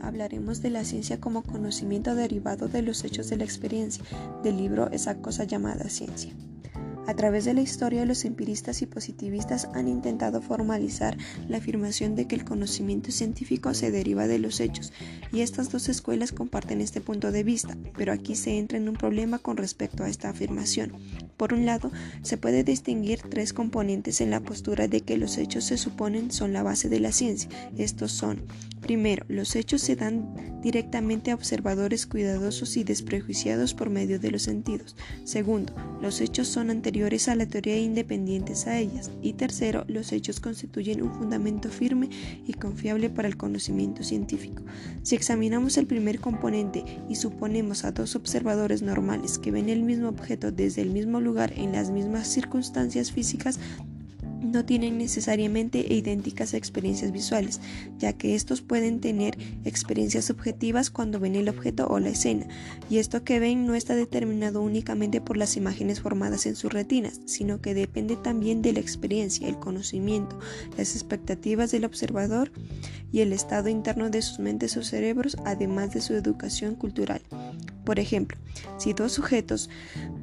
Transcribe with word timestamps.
hablaremos 0.00 0.62
de 0.62 0.70
la 0.70 0.84
ciencia 0.84 1.20
como 1.20 1.42
conocimiento 1.42 2.14
derivado 2.14 2.68
de 2.68 2.82
los 2.82 3.04
hechos 3.04 3.28
de 3.28 3.36
la 3.36 3.44
experiencia, 3.44 4.04
del 4.42 4.56
libro 4.56 4.90
Esa 4.90 5.16
cosa 5.16 5.44
llamada 5.44 5.88
ciencia. 5.88 6.32
A 7.06 7.14
través 7.14 7.44
de 7.44 7.52
la 7.52 7.62
historia, 7.62 8.06
los 8.06 8.24
empiristas 8.24 8.80
y 8.80 8.86
positivistas 8.86 9.68
han 9.74 9.88
intentado 9.88 10.40
formalizar 10.40 11.16
la 11.48 11.56
afirmación 11.56 12.14
de 12.14 12.28
que 12.28 12.36
el 12.36 12.44
conocimiento 12.44 13.10
científico 13.10 13.74
se 13.74 13.90
deriva 13.90 14.28
de 14.28 14.38
los 14.38 14.60
hechos, 14.60 14.92
y 15.32 15.40
estas 15.40 15.72
dos 15.72 15.88
escuelas 15.88 16.30
comparten 16.30 16.80
este 16.80 17.00
punto 17.00 17.32
de 17.32 17.42
vista, 17.42 17.76
pero 17.96 18.12
aquí 18.12 18.36
se 18.36 18.56
entra 18.56 18.78
en 18.78 18.88
un 18.88 18.94
problema 18.94 19.38
con 19.38 19.56
respecto 19.56 20.04
a 20.04 20.08
esta 20.08 20.28
afirmación. 20.28 20.92
Por 21.36 21.54
un 21.54 21.66
lado, 21.66 21.90
se 22.22 22.36
puede 22.36 22.64
distinguir 22.64 23.20
tres 23.28 23.52
componentes 23.52 24.20
en 24.20 24.30
la 24.30 24.40
postura 24.40 24.88
de 24.88 25.00
que 25.00 25.16
los 25.16 25.38
hechos 25.38 25.64
se 25.64 25.76
suponen 25.76 26.30
son 26.30 26.52
la 26.52 26.62
base 26.62 26.88
de 26.88 27.00
la 27.00 27.12
ciencia. 27.12 27.48
Estos 27.76 28.12
son 28.12 28.42
Primero, 28.82 29.24
los 29.28 29.54
hechos 29.54 29.80
se 29.80 29.94
dan 29.94 30.60
directamente 30.60 31.30
a 31.30 31.36
observadores 31.36 32.04
cuidadosos 32.04 32.76
y 32.76 32.82
desprejuiciados 32.82 33.74
por 33.74 33.90
medio 33.90 34.18
de 34.18 34.32
los 34.32 34.42
sentidos. 34.42 34.96
Segundo, 35.22 35.72
los 36.02 36.20
hechos 36.20 36.48
son 36.48 36.68
anteriores 36.68 37.28
a 37.28 37.36
la 37.36 37.46
teoría 37.46 37.74
e 37.74 37.82
independientes 37.82 38.66
a 38.66 38.80
ellas. 38.80 39.12
Y 39.22 39.34
tercero, 39.34 39.84
los 39.86 40.10
hechos 40.10 40.40
constituyen 40.40 41.00
un 41.00 41.14
fundamento 41.14 41.68
firme 41.68 42.10
y 42.44 42.54
confiable 42.54 43.08
para 43.08 43.28
el 43.28 43.36
conocimiento 43.36 44.02
científico. 44.02 44.64
Si 45.04 45.14
examinamos 45.14 45.78
el 45.78 45.86
primer 45.86 46.18
componente 46.18 46.84
y 47.08 47.14
suponemos 47.14 47.84
a 47.84 47.92
dos 47.92 48.16
observadores 48.16 48.82
normales 48.82 49.38
que 49.38 49.52
ven 49.52 49.68
el 49.68 49.84
mismo 49.84 50.08
objeto 50.08 50.50
desde 50.50 50.82
el 50.82 50.90
mismo 50.90 51.20
lugar 51.22 51.52
en 51.56 51.72
las 51.72 51.90
mismas 51.90 52.28
circunstancias 52.28 53.12
físicas, 53.12 53.58
no 54.42 54.64
tienen 54.64 54.98
necesariamente 54.98 55.78
idénticas 55.88 56.54
experiencias 56.54 57.12
visuales, 57.12 57.60
ya 57.98 58.12
que 58.12 58.34
estos 58.34 58.60
pueden 58.60 59.00
tener 59.00 59.38
experiencias 59.64 60.26
subjetivas 60.26 60.90
cuando 60.90 61.20
ven 61.20 61.36
el 61.36 61.48
objeto 61.48 61.86
o 61.88 61.98
la 62.00 62.10
escena, 62.10 62.46
y 62.90 62.98
esto 62.98 63.24
que 63.24 63.40
ven 63.40 63.66
no 63.66 63.74
está 63.74 63.94
determinado 63.94 64.60
únicamente 64.60 65.20
por 65.20 65.36
las 65.36 65.56
imágenes 65.56 66.00
formadas 66.00 66.46
en 66.46 66.56
sus 66.56 66.72
retinas, 66.72 67.20
sino 67.24 67.60
que 67.60 67.74
depende 67.74 68.16
también 68.16 68.62
de 68.62 68.72
la 68.72 68.80
experiencia, 68.80 69.48
el 69.48 69.58
conocimiento, 69.58 70.38
las 70.76 70.94
expectativas 70.94 71.70
del 71.70 71.84
observador 71.84 72.52
y 73.12 73.20
el 73.20 73.32
estado 73.32 73.68
interno 73.68 74.10
de 74.10 74.22
sus 74.22 74.38
mentes 74.38 74.76
o 74.76 74.82
cerebros, 74.82 75.36
además 75.44 75.92
de 75.92 76.00
su 76.00 76.14
educación 76.14 76.74
cultural. 76.74 77.22
Por 77.84 77.98
ejemplo, 77.98 78.38
si 78.78 78.92
dos 78.92 79.12
sujetos 79.12 79.68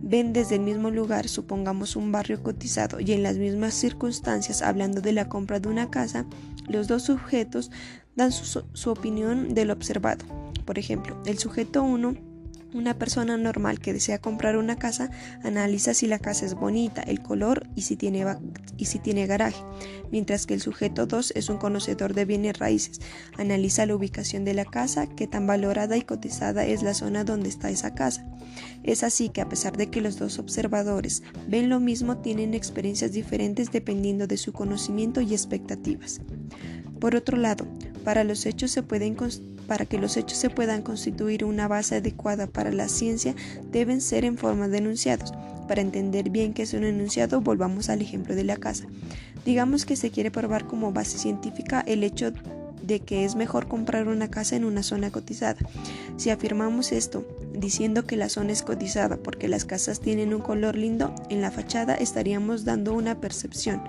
ven 0.09 0.33
desde 0.33 0.55
el 0.55 0.61
mismo 0.61 0.89
lugar, 0.89 1.27
supongamos 1.27 1.95
un 1.95 2.11
barrio 2.11 2.41
cotizado, 2.41 2.99
y 2.99 3.11
en 3.11 3.21
las 3.21 3.37
mismas 3.37 3.75
circunstancias, 3.75 4.63
hablando 4.63 5.01
de 5.01 5.13
la 5.13 5.29
compra 5.29 5.59
de 5.59 5.69
una 5.69 5.91
casa, 5.91 6.25
los 6.67 6.87
dos 6.87 7.03
sujetos 7.03 7.69
dan 8.15 8.31
su, 8.31 8.89
opinión 8.89 9.53
del 9.53 9.69
observado. 9.69 10.25
Por 10.65 10.79
ejemplo, 10.79 11.21
el 11.25 11.37
sujeto 11.37 11.83
1 11.83 12.28
una 12.73 12.97
persona 12.97 13.37
normal 13.37 13.79
que 13.79 13.93
desea 13.93 14.19
comprar 14.19 14.57
una 14.57 14.77
casa 14.77 15.09
analiza 15.43 15.93
si 15.93 16.07
la 16.07 16.19
casa 16.19 16.45
es 16.45 16.53
bonita, 16.53 17.01
el 17.01 17.21
color 17.21 17.67
y 17.75 17.81
si 17.81 17.95
tiene, 17.95 18.25
y 18.77 18.85
si 18.85 18.99
tiene 18.99 19.25
garaje, 19.25 19.61
mientras 20.11 20.45
que 20.45 20.53
el 20.53 20.61
sujeto 20.61 21.05
2 21.05 21.33
es 21.35 21.49
un 21.49 21.57
conocedor 21.57 22.13
de 22.13 22.25
bienes 22.25 22.59
raíces. 22.59 22.99
Analiza 23.37 23.85
la 23.85 23.95
ubicación 23.95 24.45
de 24.45 24.53
la 24.53 24.65
casa, 24.65 25.07
qué 25.07 25.27
tan 25.27 25.47
valorada 25.47 25.97
y 25.97 26.01
cotizada 26.01 26.65
es 26.65 26.83
la 26.83 26.93
zona 26.93 27.23
donde 27.23 27.49
está 27.49 27.69
esa 27.69 27.95
casa. 27.95 28.25
Es 28.83 29.03
así 29.03 29.29
que 29.29 29.41
a 29.41 29.49
pesar 29.49 29.75
de 29.77 29.89
que 29.89 30.01
los 30.01 30.17
dos 30.17 30.39
observadores 30.39 31.23
ven 31.47 31.69
lo 31.69 31.79
mismo, 31.79 32.17
tienen 32.17 32.53
experiencias 32.53 33.11
diferentes 33.11 33.71
dependiendo 33.71 34.27
de 34.27 34.37
su 34.37 34.53
conocimiento 34.53 35.21
y 35.21 35.33
expectativas. 35.33 36.21
Por 36.99 37.15
otro 37.15 37.37
lado, 37.37 37.65
para 38.03 38.23
los 38.23 38.45
hechos 38.45 38.71
se 38.71 38.83
pueden 38.83 39.15
para 39.69 39.85
que 39.85 39.99
los 39.99 40.17
hechos 40.17 40.39
se 40.39 40.49
puedan 40.49 40.81
constituir 40.81 41.45
una 41.45 41.67
base 41.67 41.97
adecuada 41.97 42.47
para 42.47 42.71
la 42.71 42.89
ciencia, 42.89 43.35
deben 43.71 44.01
ser 44.01 44.25
en 44.25 44.35
forma 44.35 44.67
de 44.67 44.79
enunciados. 44.79 45.31
Para 45.67 45.81
entender 45.81 46.31
bien 46.31 46.53
qué 46.55 46.63
es 46.63 46.73
un 46.73 46.83
enunciado, 46.83 47.39
volvamos 47.39 47.89
al 47.89 48.01
ejemplo 48.01 48.33
de 48.33 48.43
la 48.43 48.57
casa. 48.57 48.87
Digamos 49.45 49.85
que 49.85 49.95
se 49.95 50.09
quiere 50.09 50.31
probar 50.31 50.65
como 50.65 50.91
base 50.91 51.19
científica 51.19 51.83
el 51.85 52.03
hecho 52.03 52.31
de 52.81 52.99
que 52.99 53.25
es 53.25 53.35
mejor 53.35 53.67
comprar 53.67 54.07
una 54.07 54.31
casa 54.31 54.55
en 54.55 54.65
una 54.65 54.81
zona 54.81 55.11
cotizada. 55.11 55.59
Si 56.17 56.31
afirmamos 56.31 56.91
esto, 56.91 57.23
diciendo 57.53 58.07
que 58.07 58.17
la 58.17 58.29
zona 58.29 58.53
es 58.53 58.63
cotizada 58.63 59.17
porque 59.17 59.47
las 59.47 59.65
casas 59.65 59.99
tienen 59.99 60.33
un 60.33 60.41
color 60.41 60.75
lindo, 60.75 61.13
en 61.29 61.41
la 61.41 61.51
fachada 61.51 61.93
estaríamos 61.93 62.65
dando 62.65 62.93
una 62.93 63.21
percepción 63.21 63.83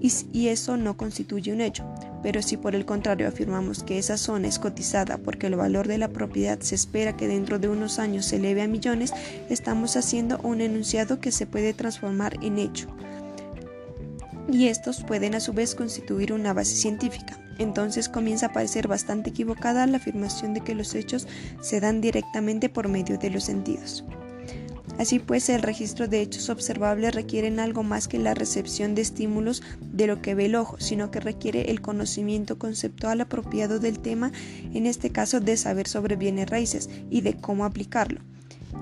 y, 0.00 0.48
eso 0.48 0.76
no 0.76 0.96
constituye 0.96 1.52
un 1.52 1.60
hecho. 1.60 1.84
Pero 2.22 2.42
si 2.42 2.56
por 2.56 2.74
el 2.74 2.84
contrario 2.84 3.28
afirmamos 3.28 3.82
que 3.82 3.98
esa 3.98 4.16
zona 4.16 4.48
es 4.48 4.58
cotizada 4.58 5.18
porque 5.18 5.46
el 5.46 5.56
valor 5.56 5.86
de 5.88 5.98
la 5.98 6.08
propiedad 6.08 6.60
se 6.60 6.74
espera 6.74 7.16
que 7.16 7.28
dentro 7.28 7.58
de 7.58 7.68
unos 7.68 7.98
años 7.98 8.26
se 8.26 8.36
eleve 8.36 8.62
a 8.62 8.68
millones, 8.68 9.12
estamos 9.48 9.96
haciendo 9.96 10.38
un 10.42 10.60
enunciado 10.60 11.20
que 11.20 11.32
se 11.32 11.46
puede 11.46 11.74
transformar 11.74 12.36
en 12.42 12.58
hecho. 12.58 12.88
Y 14.50 14.68
estos 14.68 15.04
pueden 15.04 15.34
a 15.34 15.40
su 15.40 15.52
vez 15.52 15.74
constituir 15.74 16.32
una 16.32 16.52
base 16.52 16.74
científica. 16.74 17.38
Entonces 17.58 18.08
comienza 18.08 18.46
a 18.46 18.52
parecer 18.52 18.88
bastante 18.88 19.30
equivocada 19.30 19.86
la 19.86 19.98
afirmación 19.98 20.54
de 20.54 20.60
que 20.60 20.74
los 20.74 20.94
hechos 20.94 21.26
se 21.60 21.80
dan 21.80 22.00
directamente 22.00 22.68
por 22.68 22.88
medio 22.88 23.18
de 23.18 23.30
los 23.30 23.44
sentidos. 23.44 24.04
Así 24.98 25.20
pues, 25.20 25.48
el 25.48 25.62
registro 25.62 26.08
de 26.08 26.20
hechos 26.20 26.50
observables 26.50 27.14
requieren 27.14 27.60
algo 27.60 27.84
más 27.84 28.08
que 28.08 28.18
la 28.18 28.34
recepción 28.34 28.96
de 28.96 29.02
estímulos 29.02 29.62
de 29.80 30.08
lo 30.08 30.20
que 30.20 30.34
ve 30.34 30.46
el 30.46 30.56
ojo, 30.56 30.76
sino 30.80 31.12
que 31.12 31.20
requiere 31.20 31.70
el 31.70 31.80
conocimiento 31.80 32.58
conceptual 32.58 33.20
apropiado 33.20 33.78
del 33.78 34.00
tema, 34.00 34.32
en 34.74 34.86
este 34.86 35.10
caso 35.10 35.38
de 35.40 35.56
saber 35.56 35.86
sobre 35.86 36.16
bienes 36.16 36.50
raíces 36.50 36.90
y 37.10 37.20
de 37.20 37.34
cómo 37.34 37.64
aplicarlo. 37.64 38.20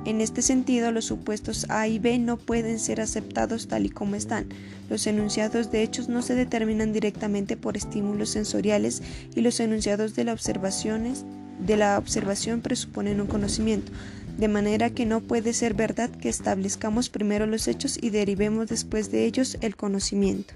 En 0.06 0.20
este 0.20 0.40
sentido, 0.40 0.90
los 0.90 1.04
supuestos 1.04 1.66
A 1.68 1.86
y 1.86 1.98
B 1.98 2.18
no 2.18 2.38
pueden 2.38 2.78
ser 2.78 3.00
aceptados 3.00 3.68
tal 3.68 3.86
y 3.86 3.90
como 3.90 4.16
están. 4.16 4.46
Los 4.88 5.06
enunciados 5.06 5.70
de 5.70 5.82
hechos 5.82 6.08
no 6.08 6.22
se 6.22 6.34
determinan 6.34 6.92
directamente 6.92 7.56
por 7.56 7.76
estímulos 7.76 8.30
sensoriales 8.30 9.02
y 9.34 9.40
los 9.40 9.58
enunciados 9.60 10.14
de, 10.14 10.24
la 10.24 11.98
observación 11.98 12.60
presuponen 12.60 13.20
un 13.20 13.26
conocimiento 13.26 13.92
de 14.36 14.48
manera 14.48 14.90
que 14.90 15.06
no 15.06 15.20
puede 15.20 15.52
ser 15.52 15.74
verdad 15.74 16.10
que 16.10 16.28
establezcamos 16.28 17.08
primero 17.08 17.46
los 17.46 17.68
hechos 17.68 17.98
y 18.00 18.10
derivemos 18.10 18.68
después 18.68 19.10
de 19.10 19.24
ellos 19.24 19.56
el 19.60 19.76
conocimiento. 19.76 20.54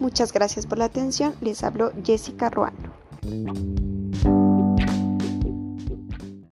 Muchas 0.00 0.32
gracias 0.32 0.66
por 0.66 0.78
la 0.78 0.86
atención, 0.86 1.34
les 1.40 1.62
habló 1.62 1.92
Jessica 2.04 2.50
Ruano. 2.50 3.81